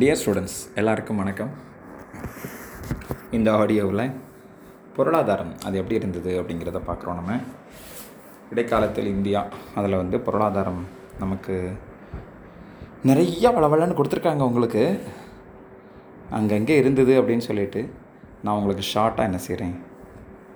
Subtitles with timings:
[0.00, 1.48] Dear students எல்லாருக்கும் வணக்கம்.
[3.36, 4.02] இந்த ஆடியோவில்
[4.96, 7.32] பொருளாதாரம் அது எப்படி இருந்தது அப்படிங்கிறத பார்க்குறோம் நம்ம.
[8.52, 9.40] இடைக்காலத்தில் இந்தியா
[9.78, 10.78] அதில் வந்து பொருளாதாரம்
[11.22, 11.54] நமக்கு
[13.10, 14.84] நிறைய வளவளன்னு கொடுத்துருக்காங்க உங்களுக்கு.
[16.38, 17.82] அங்கங்கே இருந்தது அப்படின்னு சொல்லிட்டு
[18.42, 19.74] நான் உங்களுக்கு ஷார்ட்டாக என்ன செய்கிறேன்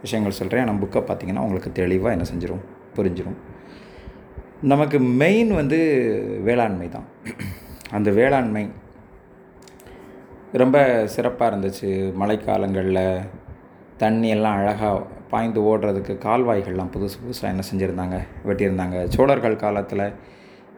[0.05, 2.62] விஷயங்கள் சொல்கிறேன் நம்ம புக்கை பார்த்தீங்கன்னா உங்களுக்கு தெளிவாக என்ன செஞ்சிடும்
[2.98, 3.41] புரிஞ்சிடும்
[4.75, 5.80] நமக்கு மெயின் வந்து
[6.50, 7.09] வேளாண்மை தான்.
[7.98, 8.64] அந்த வேளாண்மை
[10.61, 10.77] ரொம்ப
[11.13, 11.91] சிறப்பாக இருந்துச்சு.
[12.21, 13.05] மழைக்காலங்களில்
[14.03, 14.99] தண்ணி எல்லாம் அழகாக
[15.31, 18.17] பாய்ந்து ஓடுறதுக்கு கால்வாய்கள்லாம் புதுசு புதுசாக என்ன செஞ்சுருந்தாங்க
[18.49, 18.97] வெட்டியிருந்தாங்க.
[19.15, 20.05] சோழர்கள் காலத்தில்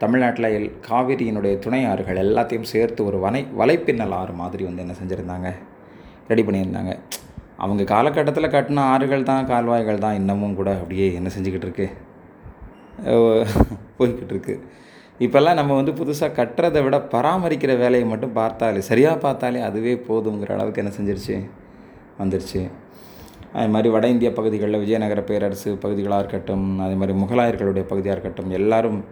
[0.03, 5.51] தமிழ்நாட்டில் எல் காவிரியினுடைய துணை ஆறுகள் எல்லாத்தையும் சேர்த்து ஒரு வனை வலைப்பின்னல் ஆறு மாதிரி வந்து என்ன செஞ்சுருந்தாங்க
[6.31, 6.95] ரெடி பண்ணியிருந்தாங்க.
[7.65, 11.89] அவங்க காலகட்டத்தில் கட்டின ஆறுகள் தான் கால்வாய்கள் தான் இன்னமும் கூட அப்படியே என்ன செஞ்சுக்கிட்டு இருக்கு.
[13.99, 14.61] போய்கிட்டு இருக்குது
[15.21, 20.83] இப்போல்லாம் நம்ம வந்து புதுசாக கட்டுறதை விட பராமரிக்கிற வேலையை மட்டும் பார்த்தாலே சரியாக பார்த்தாலே அதுவே போதுங்கிற அளவுக்கு
[20.83, 21.37] என்ன செஞ்சிருச்சு?
[22.19, 22.63] வந்துருச்சு.
[23.53, 29.05] அது மாதிரி வட இந்திய பகுதிகளில் விஜயநகர பேரரசு பகுதிகளாக இருக்கட்டும் அதே மாதிரி முகலாயர்களுடைய பகுதியாக இருக்கட்டும் எல்லாரும்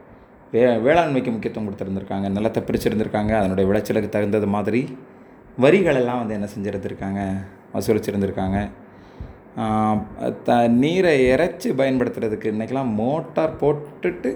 [0.53, 4.99] வே வேளாண்மைக்கு முக்கியத்துவம் கொடுத்துருந்துருக்காங்க நிலத்தை பிரிச்சிருந்திருக்காங்க அதனுடைய விளைச்சலுக்கு தகுந்தது மாதிரி
[5.61, 7.21] வரிகளெல்லாம் வந்து என்ன செஞ்சுருந்துருக்காங்க?
[7.75, 8.59] வசூலிச்சிருந்துருக்காங்க.
[10.45, 14.31] த நீரை இறைச்சி பயன்படுத்துறதுக்கு இன்றைக்கெலாம் மோட்டார் போட்டுட்டு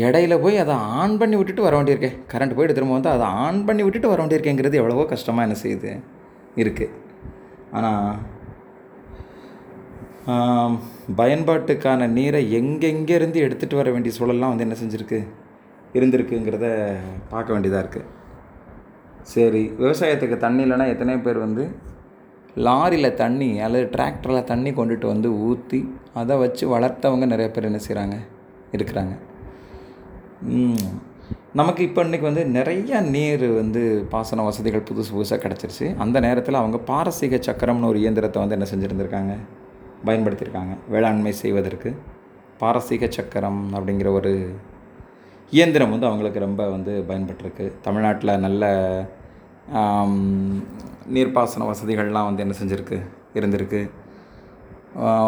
[0.00, 3.82] இடையில போய் அதை ஆன் பண்ணி விட்டுட்டு வர வேண்டியிருக்கேன் கரண்ட் போய்ட்டு திரும்ப வந்து அதை ஆன் பண்ணி
[3.82, 5.92] விட்டுட்டு வர வேண்டியிருக்கேங்கிறது எவ்வளவோ கஷ்டமாக என்ன செய்யுது?
[6.60, 6.96] இருக்குது
[7.72, 8.18] ஆனால்
[11.20, 15.20] பயன்பாட்டுக்கான நீரை எங்கெங்கேருந்து எடுத்துகிட்டு வர வேண்டிய சூழல்லாம் வந்து என்ன செஞ்சுருக்கு?
[15.94, 16.66] இருந்திருக்குங்கிறத
[17.28, 18.08] பார்க்க வேண்டியதாக இருக்குது
[19.32, 21.64] சரி விவசாயத்துக்கு தண்ணி இல்லைன்னா எத்தனை பேர் வந்து
[22.56, 25.80] லாரியில் தண்ணி அல்லது டிராக்டரில் தண்ணி கொண்டுட்டு வந்து ஊற்றி
[26.14, 28.16] அதை வச்சு வளர்த்தவங்க நிறைய பேர் என்ன செய்கிறாங்க
[28.72, 29.14] இருக்கிறாங்க.
[31.52, 35.96] நமக்கு இப்போ இன்றைக்கி வந்து நிறைய நீர் வந்து பாசன வசதிகள் புதுசு புதுசாக கிடச்சிருச்சு.
[35.96, 39.34] அந்த நேரத்தில் அவங்க பாரசீக சக்கரம்னு ஒரு இயந்திரத்தை வந்து என்ன செஞ்சுருந்துருக்காங்க?
[40.04, 40.74] பயன்படுத்தியிருக்காங்க.
[40.88, 41.92] வேளாண்மை செய்வதற்கு.
[42.58, 44.32] பாரசீக சக்கரம் அப்படிங்கிற ஒரு
[45.50, 47.72] இயந்திரம் வந்து அவங்களுக்கு ரொம்ப வந்து பயன்பட்டிருக்கு.
[47.82, 48.64] தமிழ்நாட்டில் நல்ல
[51.14, 52.98] நீர்ப்பாசன வசதிகள்லாம் வந்து என்ன செஞ்சுருக்கு
[53.34, 53.80] இருந்திருக்கு.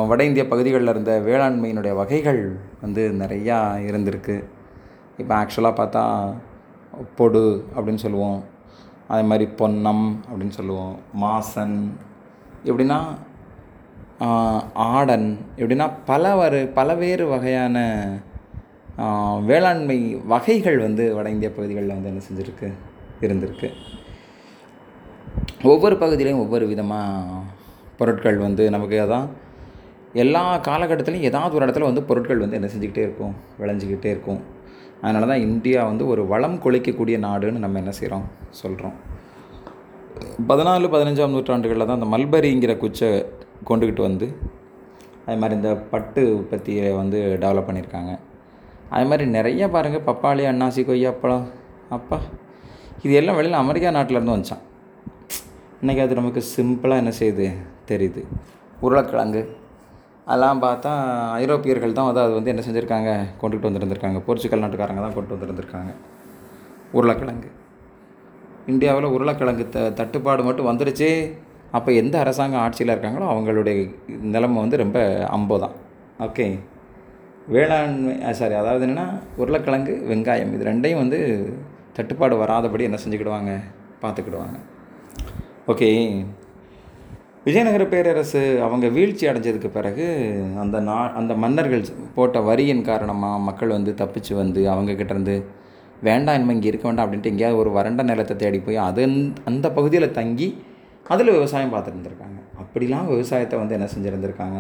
[0.09, 2.41] வட இந்திய பகுதிகளில் இருந்த வேளாண்மையினுடைய வகைகள்
[2.81, 3.59] வந்து நிறையா
[3.91, 4.37] இருந்திருக்கு.
[5.21, 6.05] இப்போ ஆக்சுவலாக பார்த்தா
[7.19, 7.45] பொடு
[7.75, 8.41] அப்படின்னு சொல்லுவோம்.
[9.13, 10.97] அதே மாதிரி பொன்னம் அப்படின்னு சொல்லுவோம்.
[11.25, 11.77] மாசன்
[12.65, 12.99] எப்படின்னா
[14.91, 17.79] ஆடன் எப்படின்னா பல வரு பலவேறு வகையான
[19.51, 19.99] வேளாண்மை
[20.35, 22.71] வகைகள் வந்து வட இந்திய பகுதிகளில் வந்து என்ன செஞ்சுருக்கு
[23.21, 23.71] இருந்திருக்கு.
[25.71, 27.43] ஒவ்வொரு பகுதியிலையும் ஒவ்வொரு விதமாக
[27.99, 29.27] பொருட்கள் வந்து நமக்கு அதான்
[30.23, 34.41] எல்லா காலகட்டத்திலையும் ஏதாவது ஒரு இடத்துல வந்து பொருட்கள் வந்து என்ன செஞ்சுக்கிட்டே இருக்கும் விளைஞ்சிக்கிட்டே இருக்கும்.
[35.03, 38.97] அதனால தான் இந்தியா வந்து ஒரு வளம் கொளிக்கக்கூடிய நாடுன்னு நம்ம என்ன செய்கிறோம் சொல்கிறோம்
[40.51, 43.11] பதினாலு பதினஞ்சாம் நூற்றாண்டுகளில் தான் அந்த மல்பரிங்கிற குச்சை
[43.71, 44.27] கொண்டுக்கிட்டு வந்து
[45.27, 48.13] அது மாதிரி இந்த பட்டு உற்பத்தியை வந்து டெவலப் பண்ணியிருக்காங்க.
[48.91, 51.47] அது மாதிரி நிறைய பாருங்கள் பப்பாளி அன்னாசி கொய்யாப்பழம்
[51.89, 52.21] அப்பா
[53.03, 54.65] இது எல்லாம் வெளியில் அமெரிக்கா நாட்டிலேருந்து வந்துச்சான்
[55.83, 57.53] இன்றைக்கி அது நமக்கு சிம்பிளாக என்ன செய்யுது?
[57.89, 58.21] தெரியுது.
[58.81, 59.57] உருளைக்கிழங்கு.
[60.25, 60.91] அதெல்லாம் பார்த்தா
[61.31, 63.11] ஐரோப்பியர்கள் தான் வந்து அது வந்து என்ன செஞ்சுருக்காங்க?
[63.41, 64.19] கொண்டுகிட்டு வந்துருந்துருக்காங்க.
[64.19, 65.93] போர்ச்சுகல் நாட்டுக்காரங்க தான் கொண்டு வந்துருந்துருக்காங்க.
[66.93, 67.51] உருளைக்கிழங்கு.
[68.67, 71.35] இந்தியாவில் உருளைக்கிழங்கு த தட்டுப்பாடு மட்டும் வந்துருச்சு.
[71.71, 75.73] அப்போ எந்த அரசாங்கம் ஆட்சியில் இருக்காங்களோ அவங்களுடைய நிலைமை வந்து ரொம்ப அம்போ தான்.
[76.21, 76.59] ஓகே.
[77.49, 81.21] வேளாண்மை சாரி அதாவது என்னென்னா உருளைக்கிழங்கு வெங்காயம் இது ரெண்டையும் வந்து
[81.93, 83.55] தட்டுப்பாடு வராதபடி என்ன செஞ்சுக்கிடுவாங்க?
[84.03, 84.59] பார்த்துக்கிடுவாங்க.
[85.67, 85.89] ஓகே.
[87.45, 90.07] விஜயநகர பேரரசு அவங்க வீழ்ச்சி அடைஞ்சதுக்கு பிறகு
[90.59, 91.85] அந்த நா அந்த மன்னர்கள்
[92.15, 95.45] போட்ட வரியின் காரணமாக மக்கள் வந்து தப்பிச்சு வந்து அவங்கக்கிட்டேருந்து
[96.01, 99.03] வேண்டாம் இனிமே இங்கே இருக்க வேண்டாம் அப்படின்ட்டு எங்கேயாவது ஒரு வறண்ட நிலத்தை தேடி போய் அது
[99.45, 100.49] அந்த பகுதியில் தங்கி
[101.07, 104.59] அதில் விவசாயம் பார்த்துருந்துருக்காங்க அப்படிலாம் விவசாயத்தை வந்து என்ன செஞ்சுருந்துருக்காங்க?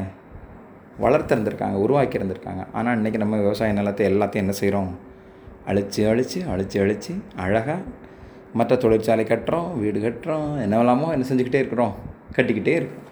[1.00, 4.90] வளர்த்துருந்துருக்காங்க உருவாக்கி இருந்திருக்காங்க ஆனால் இன்றைக்கி நம்ம விவசாய நிலத்தை எல்லாத்தையும் என்ன செய்கிறோம்
[5.66, 7.78] அழித்து அழித்து அழித்து அழித்து அழகாக
[8.58, 11.94] மற்ற தொழிற்சாலை கட்டுறோம் வீடு கட்டுறோம் என்னவெல்லாமோ என்ன செஞ்சுக்கிட்டே இருக்கிறோம்
[12.36, 13.08] கட்டிக்கிட்டே இருக்கோம்.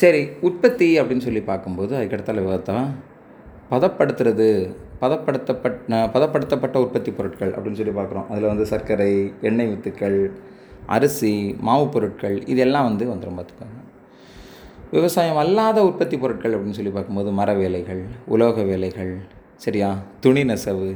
[0.00, 2.76] சரி உற்பத்தி அப்படின்னு சொல்லி பார்க்கும்போது அதுக்கடுத்தால பார்த்தா
[3.72, 4.48] பதப்படுத்துறது
[5.02, 8.26] பதப்படுத்தப்பட்ட பதப்படுத்தப்பட்ட உற்பத்தி பொருட்கள் அப்படின்னு சொல்லி பார்க்குறோம்.
[8.32, 9.12] அதில் வந்து சர்க்கரை
[9.48, 10.18] எண்ணெய் வித்துக்கள்
[10.96, 11.32] அரிசி
[11.66, 13.80] மாவு பொருட்கள் இதெல்லாம் வந்து வந்துடும் பார்த்துக்கோங்க.
[14.96, 18.02] விவசாயம் அல்லாத உற்பத்தி பொருட்கள் அப்படின்னு சொல்லி பார்க்கும்போது மர வேலைகள்
[18.34, 19.12] உலோக வேலைகள்
[19.64, 19.88] சரியா?
[20.24, 20.88] துணி நெசவு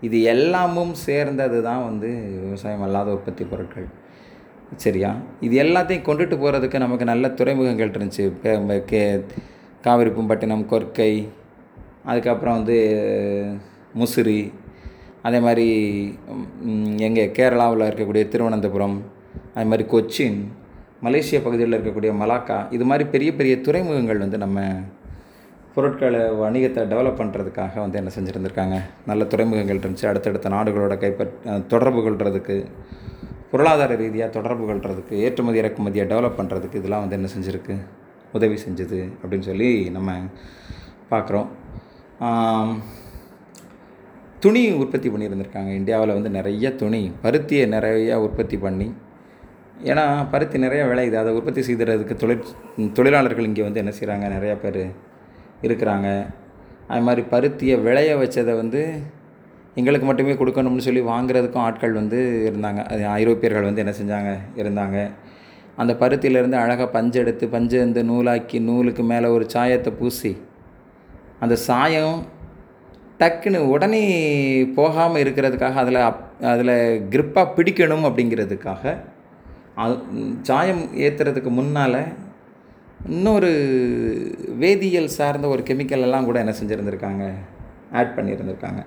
[0.00, 2.08] இது எல்லாமும் சேர்ந்தது தான் வந்து
[2.44, 3.86] விவசாயம் அல்லாத உற்பத்தி பொருட்கள்.
[4.76, 5.10] சரியா?
[5.40, 8.24] இது எல்லாத்தையும் கொண்டுட்டு போகிறதுக்கு நமக்கு நல்ல துறைமுகங்கள் இருந்துச்சு.
[8.90, 9.22] கே
[9.86, 11.28] காவிரிப்பூம்பட்டினம் கொர்க்கை
[12.04, 12.78] அதுக்கப்புறம் வந்து
[13.94, 14.52] முசிறி
[15.22, 15.66] அதே மாதிரி
[16.98, 18.96] எங்கே கேரளாவில் இருக்கக்கூடிய திருவனந்தபுரம்
[19.54, 20.38] அது மாதிரி கொச்சின்
[21.02, 24.60] மலேசியா பகுதியில் இருக்கக்கூடிய மலாக்கா இது மாதிரி பெரிய பெரிய துறைமுகங்கள் வந்து நம்ம
[25.74, 28.76] பொருட்களை வணிகத்தை டெவலப் பண்ணுறதுக்காக வந்து என்ன செஞ்சுருந்துருக்காங்க?
[29.10, 30.06] நல்ல துறைமுகங்கள் இருந்துச்சு.
[30.10, 31.32] அடுத்தடுத்த நாடுகளோட கைப்பற்
[31.72, 32.56] தொடர்பு கொள்கிறதுக்கு
[33.52, 37.74] பொருளாதார ரீதியாக தொடர்பு கொள்றதுக்கு ஏற்றுமதி இறக்குமதியை டெவலப் பண்ணுறதுக்கு இதெல்லாம் வந்து என்ன செஞ்சுருக்கு?
[38.36, 40.12] உதவி செஞ்சுது அப்படின்னு சொல்லி நம்ம
[41.12, 41.48] பார்க்குறோம்
[44.44, 45.70] துணி உற்பத்தி பண்ணியிருந்திருக்காங்க.
[45.80, 48.88] இந்தியாவில் வந்து நிறைய துணி பருத்தியை நிறையா உற்பத்தி பண்ணி
[49.90, 51.16] ஏன்னா பருத்தி நிறையா விளையுது.
[51.22, 52.52] அதை உற்பத்தி செய்கிறதுக்கு தொழிற்
[52.98, 54.80] தொழிலாளர்கள் இங்கே வந்து என்ன செய்கிறாங்க நிறையா பேர்
[55.66, 56.08] இருக்கிறாங்க.
[56.88, 58.80] அது மாதிரி பருத்தியை விளைய வச்சதை வந்து
[59.74, 62.18] எங்களுக்கு மட்டுமே கொடுக்கணும்னு சொல்லி வாங்குறதுக்கும் ஆட்கள் வந்து
[62.50, 62.80] இருந்தாங்க.
[62.92, 64.32] அது ஐரோப்பியர்கள் வந்து என்ன செஞ்சாங்க?
[64.62, 64.98] இருந்தாங்க.
[65.76, 70.32] அந்த பருத்தியிலேருந்து அழகாக பஞ்சு எடுத்து பஞ்சு வந்து நூலாக்கி நூலுக்கு மேலே ஒரு சாயத்தை பூசி
[71.40, 72.18] அந்த சாயம்
[73.18, 74.02] டக்குன்னு உடனே
[74.76, 76.22] போகாமல் இருக்கிறதுக்காக அதில் அப்
[76.52, 76.76] அதில்
[77.10, 78.94] கிரிப்பாக பிடிக்கணும் அப்படிங்கிறதுக்காக
[79.74, 79.94] அது
[80.42, 82.00] சாயம் ஏற்றுறதுக்கு முன்னால்
[83.08, 83.48] இன்னொரு
[84.60, 87.24] வேதியியல் சார்ந்த ஒரு கெமிக்கல் எல்லாம் கூட என்ன செஞ்சுருந்துருக்காங்க?
[87.92, 88.80] ஆட் பண்ணியிருந்திருக்காங்க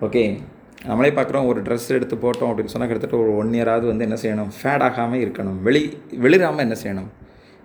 [0.00, 0.38] ஓகே
[0.86, 4.50] நம்மளே பார்க்குறோம் ஒரு ட்ரெஸ் எடுத்து போட்டோம் அப்படின்னு சொன்னால் கிட்டத்தட்ட ஒரு ஒன் இயராவது வந்து என்ன செய்யணும்?
[4.62, 5.62] ஃபேட் ஆகாமல் இருக்கணும்.
[5.62, 7.08] வெளி வெளிராமல் என்ன செய்யணும்?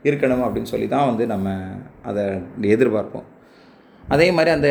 [0.04, 1.58] இருக்கணும் அப்படின்னு சொல்லி தான் வந்து நம்ம
[2.04, 2.24] அதை
[2.76, 3.28] எதிர்பார்ப்போம்.
[4.08, 4.70] அதே மாதிரி அந்த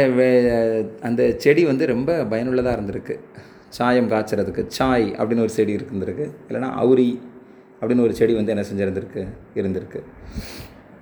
[1.02, 3.16] அந்த செடி வந்து ரொம்ப பயனுள்ளதாக இருந்திருக்கு.
[3.68, 6.26] சாயம் காய்ச்சறதுக்கு சாய் அப்படின்னு ஒரு செடி இருந்திருக்கு.
[6.48, 7.10] இல்லைனா அவுரி
[7.80, 9.28] அப்படின்னு ஒரு செடி வந்து என்ன செஞ்சுருந்துருக்கு?
[9.54, 10.02] இருந்திருக்கு.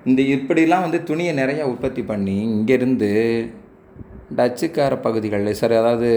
[0.06, 3.08] இந்த இப்படிலாம் வந்து துணியை நிறையா உற்பத்தி பண்ணி இங்கேருந்து
[4.34, 6.10] டச்சுக்கார பகுதிகள் சரி அதாவது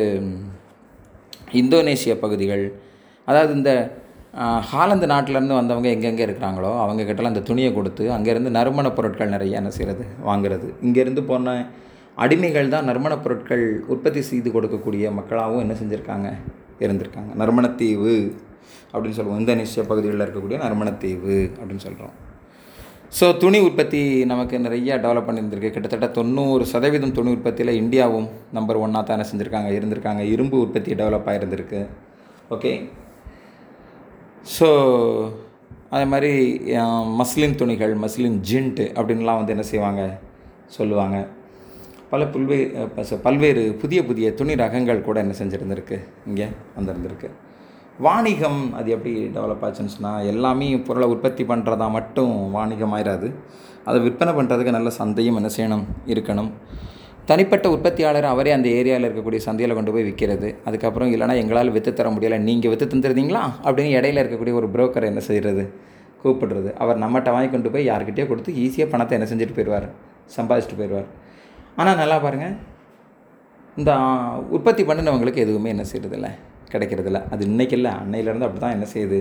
[1.52, 2.72] இந்தோனேஷிய பகுதிகள்
[3.28, 3.72] அதாவது இந்த
[4.62, 10.06] ஹாலந்து நாட்டிலேருந்து வந்தவங்க எங்கெங்கே இருக்கிறாங்களோ அவங்கக்கிட்டலாம் அந்த துணியை கொடுத்து அங்கேருந்து நறுமணப் பொருட்கள் நிறைய என்ன செய்கிறது
[10.26, 10.74] வாங்கிறது.
[10.82, 11.66] இங்கேருந்து போன
[12.18, 16.30] அடிமைகள் தான் நறுமணப் பொருட்கள் உற்பத்தி செய்து கொடுக்கக்கூடிய மக்களாகவும் என்ன செஞ்சுருக்காங்க?
[16.80, 17.32] இருந்திருக்காங்க.
[17.36, 18.16] நறுமணத்தீவு
[18.94, 19.40] அப்படின்னு சொல்லுவோம்.
[19.40, 22.16] இந்தோனேஷிய பகுதிகளில் இருக்கக்கூடிய நறுமணத்தீவு அப்படின்னு சொல்கிறோம்
[23.18, 24.00] ஸோ துணி உற்பத்தி
[24.32, 25.72] நமக்கு நிறைய டெவலப் பண்ணியிருந்திருக்கு.
[25.76, 28.28] கிட்டத்தட்ட தொண்ணூறு சதவீதம் துணி உற்பத்தியில் இந்தியாவும்
[28.58, 30.24] நம்பர் ஒன்னாக தானே செஞ்சுருக்காங்க இருந்திருக்காங்க.
[30.34, 31.82] இரும்பு உற்பத்தி டெவலப் ஆகிருந்திருக்கு
[32.56, 32.72] ஓகே
[34.58, 34.70] ஸோ
[35.96, 36.32] அதே மாதிரி
[37.20, 40.02] மஸ்லின் துணிகள் மஸ்லின் ஜின்ட்டு அப்படின்லாம் வந்து என்ன செய்வாங்க?
[40.78, 41.18] சொல்லுவாங்க.
[42.12, 42.58] பல புல்வே
[43.28, 45.98] பல்வேறு புதிய புதிய துணி ரகங்கள் கூட என்ன செஞ்சுருந்துருக்கு?
[46.30, 46.48] இங்கே
[46.78, 47.30] வந்திருந்திருக்கு.
[48.06, 53.28] வாணிகம் அது எப்படி டெவலப் ஆச்சுன்னு சொன்னால் எல்லாமே பொருளை உற்பத்தி பண்ணுறதா மட்டும் வாணிகம் ஆயிடாது
[53.86, 55.84] அதை விற்பனை பண்ணுறதுக்கு நல்ல சந்தையும் என்ன செய்யணும்?
[56.14, 56.50] இருக்கணும்.
[57.26, 62.10] தனிப்பட்ட உற்பத்தியாளர் அவரே அந்த ஏரியாவில் இருக்கக்கூடிய சந்தையில் கொண்டு போய் விற்கிறது அதுக்கப்புறம் இல்லைனா எங்களால் விற்று தர
[62.10, 63.44] முடியலை நீங்கள் விற்று தந்துருந்தீங்களா?
[63.66, 65.74] அப்படின்னு இடையில இருக்கக்கூடிய ஒரு புரோக்கர் என்ன செய்கிறது
[66.24, 66.74] கூப்பிடுறது.
[66.74, 69.88] அவர் நம்மகிட்ட வாங்கி கொண்டு போய் யார்கிட்டயோ கொடுத்து ஈஸியாக பணத்தை என்ன செஞ்சுட்டு போயிடுவார்.
[70.38, 71.10] சம்பாதிச்சுட்டு போயிடுவார்.
[71.76, 72.56] ஆனால் நல்லா பாருங்கள்
[73.78, 73.92] இந்த
[74.50, 76.30] உற்பத்தி பண்ணினவங்களுக்கு எதுவுமே என்ன செய்கிறதில்ல
[76.72, 77.30] கிடைக்கிறதில்ல.
[77.30, 79.20] அது இன்றைக்கி இல்லை அன்னையிலேருந்து அப்படி தான் என்ன செய்யுது?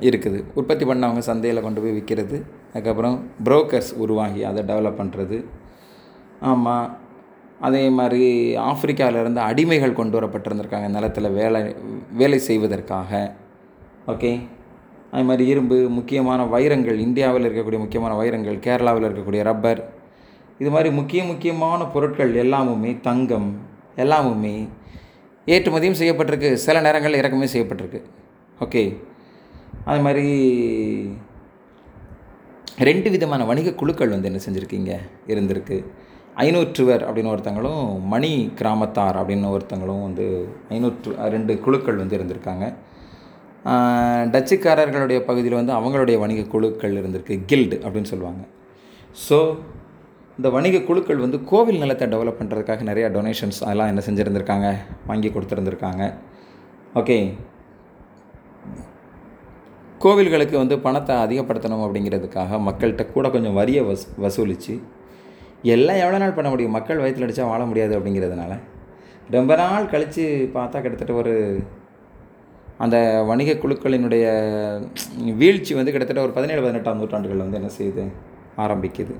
[0.00, 0.44] இருக்குது.
[0.54, 2.42] உற்பத்தி பண்ணவங்க சந்தையில் கொண்டு போய் விற்கிறது
[2.72, 5.44] அதுக்கப்புறம் புரோக்கர்ஸ் உருவாகி அதை டெவலப் பண்ணுறது
[6.40, 6.96] ஆமாம்
[7.60, 10.88] அதே மாதிரி ஆப்பிரிக்காவிலேருந்து அடிமைகள் கொண்டு வரப்பட்டிருந்திருக்காங்க.
[10.88, 11.76] நிலத்தில் வேலை
[12.12, 13.34] வேலை செய்வதற்காக.
[14.06, 14.32] ஓகே.
[15.10, 19.92] அது மாதிரி இரும்பு முக்கியமான வைரங்கள் இந்தியாவில் இருக்கக்கூடிய முக்கியமான வைரங்கள் கேரளாவில் இருக்கக்கூடிய ரப்பர்.
[20.58, 23.48] இது மாதிரி முக்கிய முக்கியமான பொருட்கள் எல்லாமுமே தங்கம்
[23.96, 24.68] எல்லாமுமே
[25.46, 26.52] ஏற்றுமதியும் செய்யப்பட்டிருக்கு.
[26.66, 28.00] சில நேரங்களில் இறக்குமே செய்யப்பட்டிருக்கு.
[28.64, 28.82] ஓகே.
[29.84, 30.26] அது மாதிரி
[32.88, 34.92] ரெண்டு விதமான வணிக குழுக்கள் வந்து என்ன செஞ்சுருக்கீங்க?
[35.32, 35.76] இருந்திருக்கு.
[36.44, 40.26] ஐநூற்றுவர் அப்படின்னு ஒருத்தங்களும் மணி கிராமத்தார் அப்படின்னு ஒருத்தங்களும் வந்து
[40.68, 42.66] ஐநூற்று ரெண்டு குழுக்கள் வந்து இருந்திருக்காங்க.
[44.32, 47.36] டச்சுக்காரர்களுடைய பகுதியில் வந்து அவங்களுடைய வணிக குழுக்கள் இருந்திருக்கு.
[47.52, 48.42] கில்டு அப்படின்னு சொல்லுவாங்க.
[49.28, 49.38] ஸோ
[50.38, 54.68] இந்த வணிக குழுக்கள் வந்து கோவில் நிலத்தை டெவலப் பண்ணுறதுக்காக நிறையா டொனேஷன்ஸ் அதெல்லாம் என்ன செஞ்சுருந்துருக்காங்க?
[55.08, 56.04] வாங்கி கொடுத்துருந்துருக்காங்க.
[57.00, 57.18] ஓகே
[60.04, 64.74] கோவில்களுக்கு வந்து பணத்தை அதிகப்படுத்தணும் அப்படிங்கிறதுக்காக மக்கள்கிட்ட கூட கொஞ்சம் வரியை வஸ் வசூலித்து
[65.74, 66.74] எல்லாம் எவ்வளோ நாள் பண்ண முடியும்?
[66.76, 68.52] மக்கள் வயிற்றில் அடித்தா வாழ முடியாது அப்படிங்கிறதுனால.
[69.36, 70.24] ரொம்ப நாள் கழித்து
[70.56, 71.34] பார்த்தா கிட்டத்தட்ட ஒரு
[72.84, 72.96] அந்த
[73.30, 74.24] வணிக குழுக்களினுடைய
[75.42, 78.04] வீழ்ச்சி வந்து கிட்டத்தட்ட ஒரு பதினேழு பதினெட்டாம் நூற்றாண்டுகளில் வந்து என்ன செய்யுது
[78.64, 79.16] ஆரம்பிக்குது.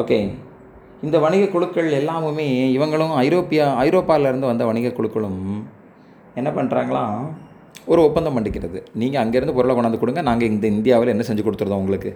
[0.00, 0.18] ஓகே
[1.06, 2.46] இந்த வணிக குழுக்கள் எல்லாமுமே
[2.76, 5.42] இவங்களும் ஐரோப்பியா ஐரோப்பாவிலேருந்து வந்த வணிக குழுக்களும்
[6.40, 7.18] என்ன பண்ணுறாங்களாம்
[7.92, 8.78] ஒரு ஒப்பந்தம் பண்ணிக்கிறது.
[9.00, 10.22] நீங்கள் அங்கேருந்து பொருளை கொண்டாந்து கொடுங்க.
[10.28, 12.10] நாங்கள் இந்த இந்தியாவில் என்ன செஞ்சு கொடுத்துருதோம் உங்களுக்கு?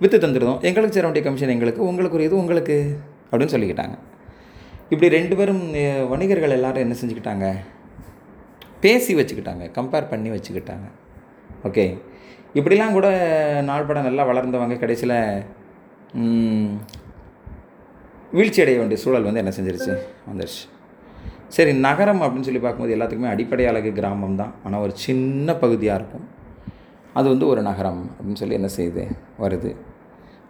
[0.00, 1.82] விற்று தந்துடுதோம் எங்களுக்கு சேர வேண்டிய கமிஷன் எங்களுக்கு.
[1.90, 2.76] உங்களுக்கு ஒரு இது உங்களுக்கு
[3.30, 3.96] அப்படின்னு சொல்லிக்கிட்டாங்க.
[4.92, 5.62] இப்படி ரெண்டு பேரும்
[6.12, 7.46] வணிகர்கள் எல்லோரும் என்ன செஞ்சுக்கிட்டாங்க?
[8.84, 9.64] பேசி வச்சுக்கிட்டாங்க.
[9.78, 10.86] கம்பேர் பண்ணி வச்சுக்கிட்டாங்க.
[11.68, 11.86] ஓகே
[12.58, 13.08] இப்படிலாம் கூட
[13.70, 15.18] நாள்பட நல்லா வளர்ந்தவங்க கடைசியில்
[18.36, 19.92] வீழ்ச்சி அடைய வேண்டிய சூழல் வந்து என்ன செஞ்சிருச்சு?
[20.28, 20.64] வந்துருச்சு.
[21.56, 24.52] சரி நகரம் அப்படின்னு சொல்லி பார்க்கும்போது எல்லாத்துக்குமே அடிப்படை அழகு கிராமம் தான்.
[24.64, 26.26] ஆனால் ஒரு சின்ன பகுதியாக இருக்கும்.
[27.18, 29.04] அது வந்து ஒரு நகரம் அப்படின்னு சொல்லி என்ன செய்யுது
[29.42, 29.70] வருது.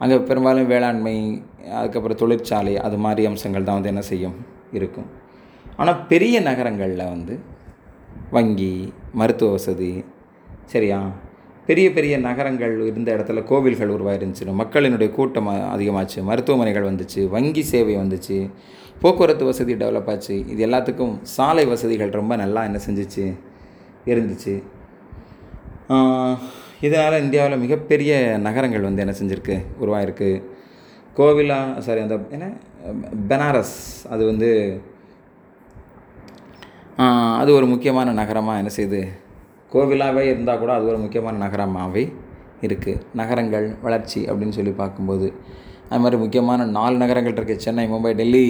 [0.01, 1.15] அங்கே பெரும்பாலும் வேளாண்மை
[1.79, 4.37] அதுக்கப்புறம் தொழிற்சாலை அது மாதிரி அம்சங்கள் தான் வந்து என்ன செய்யும்
[4.79, 5.09] இருக்கும்.
[5.77, 7.37] ஆனால் பெரிய நகரங்களில் வந்து
[8.37, 8.73] வங்கி
[9.21, 9.93] மருத்துவ வசதி
[10.73, 10.99] சரியா?
[11.69, 18.39] பெரிய பெரிய நகரங்கள் இருந்த இடத்துல கோவில்கள் உருவாயிருந்துச்சு மக்களினுடைய கூட்டம் அதிகமாச்சு மருத்துவமனைகள் வந்துச்சு வங்கி சேவை வந்துச்சு
[19.03, 20.35] போக்குவரத்து வசதி டெவலப் ஆச்சு.
[20.53, 23.25] இது எல்லாத்துக்கும் சாலை வசதிகள் ரொம்ப நல்லா என்ன செஞ்சிச்சு
[24.11, 24.55] இருந்துச்சு.
[26.87, 28.13] இதனால் இந்தியாவில் மிகப்பெரிய
[28.47, 30.31] நகரங்கள் வந்து என்ன செஞ்சுருக்கு உருவாயிருக்கு.
[31.19, 32.47] கோவிலா சாரி அந்த என்ன
[33.31, 33.77] பனாரஸ்
[34.15, 34.51] அது வந்து
[37.41, 39.01] அது ஒரு முக்கியமான நகரமாக என்ன செய்யுது
[39.73, 42.05] கோவிலாகவே இருந்தால் கூட அது ஒரு முக்கியமான நகரமாகவே
[42.67, 45.29] இருக்குது நகரங்கள் வளர்ச்சி அப்படின்னு சொல்லி பார்க்கும்போது
[45.89, 48.47] அது மாதிரி முக்கியமான நாலு நகரங்கள் இருக்குது சென்னை மும்பை டெல்லி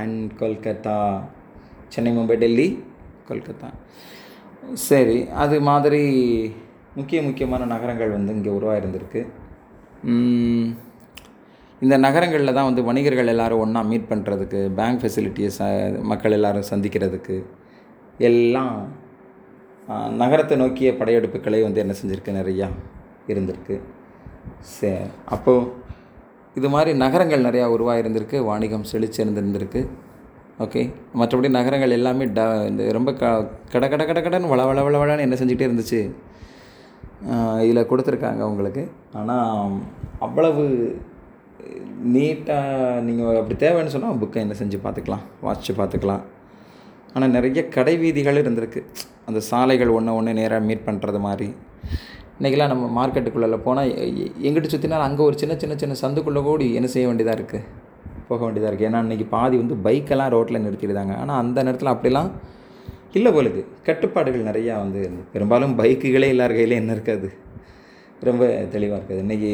[0.00, 0.96] அண்ட் கொல்கத்தா.
[1.94, 2.66] சென்னை மும்பை டெல்லி
[3.28, 3.68] கொல்கத்தா.
[4.88, 6.02] சரி அது மாதிரி
[6.98, 9.20] முக்கிய முக்கியமான நகரங்கள் வந்து இங்கே உருவாயிருந்திருக்கு.
[11.82, 15.60] இந்த நகரங்களில் தான் வந்து வணிகர்கள் எல்லோரும் ஒன்றா மீட் பண்ணுறதுக்கு பேங்க் ஃபெசிலிட்டிஸ்
[16.10, 17.36] மக்கள் எல்லோரும் சந்திக்கிறதுக்கு
[18.28, 18.74] எல்லாம்
[20.22, 22.32] நகரத்தை நோக்கிய படையெடுப்புகளே வந்து என்ன செஞ்சுருக்கு?
[22.40, 22.66] நிறையா
[23.32, 23.76] இருந்திருக்கு.
[24.74, 24.90] சே
[25.34, 25.68] அப்போது
[26.58, 29.82] இது மாதிரி நகரங்கள் நிறையா உருவாகிருந்திருக்கு வாணிகம் செழிச்சிருந்திருந்திருக்கு
[30.64, 30.80] ஓகே
[31.18, 33.28] மற்றபடி நகரங்கள் எல்லாமே ட இந்த ரொம்ப க
[33.72, 36.00] கட கட கட கடன்னு வள வள வள வளன்னு என்ன செஞ்சுக்கிட்டே இருந்துச்சு.
[37.64, 38.82] இதில் கொடுத்துருக்காங்க உங்களுக்கு.
[39.20, 39.78] ஆனால்
[40.26, 40.64] அவ்வளவு
[42.14, 46.22] நீட்டாக நீங்கள் அப்படி தேவைன்னு சொன்னால் புக்கை என்ன செஞ்சு பார்த்துக்கலாம் வாசித்து பார்த்துக்கலாம்.
[47.14, 48.82] ஆனால் நிறைய கடை வீதிகள் இருந்திருக்கு.
[49.30, 51.48] அந்த சாலைகள் ஒன்று ஒன்று நேராக மீட் பண்ணுறது மாதிரி.
[52.38, 53.90] இன்றைக்கெல்லாம் நம்ம மார்க்கெட்டுக்குள்ளே போனால்
[54.46, 57.66] எங்கிட்ட சுற்றினாலும் அங்கே ஒரு சின்ன சின்ன சின்ன சந்துக்குள்ளே கூடி என்ன செய்ய வேண்டியதாக இருக்குது
[58.28, 61.14] போக வேண்டியதாக இருக்குது ஏன்னா இன்றைக்கி பாதி வந்து பைக்கெல்லாம் ரோட்டில் நிறுத்திடுதாங்க.
[61.22, 62.30] ஆனால் அந்த நேரத்தில் அப்படிலாம்
[63.18, 65.00] இல்லை போலுக்கு கட்டுப்பாடுகள் நிறையா வந்து
[65.32, 67.28] பெரும்பாலும் பைக்குகளே எல்லார் கையிலே என்ன இருக்காது?
[68.28, 68.44] ரொம்ப
[68.74, 69.22] தெளிவாக இருக்காது.
[69.26, 69.52] இன்றைக்கி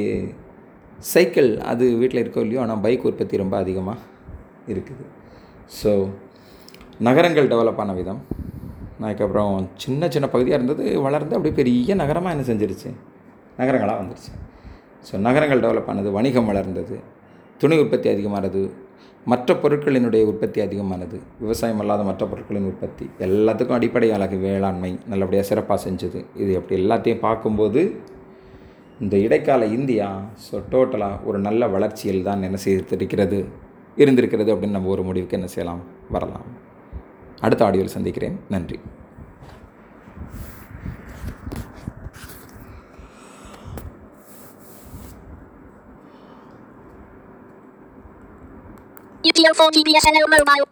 [1.13, 3.99] சைக்கிள் அது வீட்டில் இருக்கோ இல்லையோ ஆனால் பைக் உற்பத்தி ரொம்ப அதிகமாக
[4.75, 5.05] இருக்குது.
[5.81, 5.91] ஸோ
[7.09, 8.21] நகரங்கள் டெவலப் ஆன விதம்.
[9.01, 12.91] அதுக்கப்புறம் சின்ன சின்ன பகுதியாக இருந்தது வளர்ந்து அப்படியே பெரிய நகரமாக என்ன செஞ்சிருச்சு?
[13.59, 14.33] நகரங்களாக வந்துருச்சு.
[15.09, 16.97] ஸோ நகரங்கள் டெவலப் ஆனது வணிகம் வளர்ந்தது
[17.61, 18.71] துணி உற்பத்தி அதிகமானது
[19.27, 25.79] மற்ற பொருட்களினுடைய உற்பத்தி அதிகமானது விவசாயம் அல்லாத மற்ற பொருட்களின் உற்பத்தி எல்லாத்துக்கும் அடிப்படை அழகு வேளாண்மை நல்லபடியாக சிறப்பாக
[25.87, 26.21] செஞ்சது.
[26.37, 27.83] இது அப்படி எல்லாத்தையும் பார்க்கும்போது
[29.01, 30.09] இந்த இடைக்கால இந்தியா
[30.47, 33.41] ஸோ டோட்டலாக ஒரு நல்ல வளர்ச்சியில் தான் என்ன செய்திருக்கிறது
[33.97, 35.83] இருந்திருக்கிறது அப்படின்னு நம்ம ஒரு முடிவுக்கு என்ன செய்யலாம்?
[36.11, 36.49] வரலாம்.
[37.41, 38.79] அடுத்த ஆடியோவில் சந்திக்கிறேன் நன்றி
[49.29, 50.67] UTO 4 TBSNL mobile.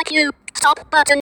[0.00, 0.12] IQ.
[0.54, 1.12] Stop button.